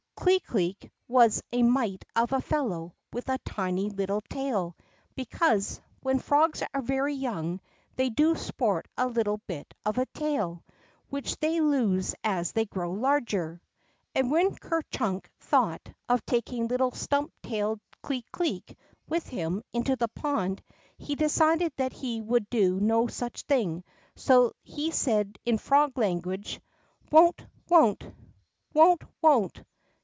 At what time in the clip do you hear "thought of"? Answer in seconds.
15.39-16.23